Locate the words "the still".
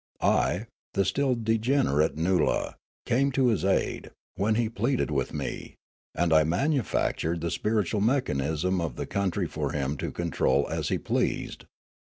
0.95-1.35